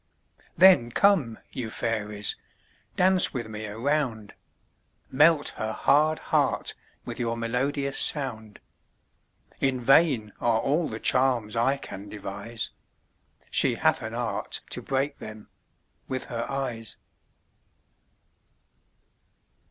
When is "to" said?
14.71-14.81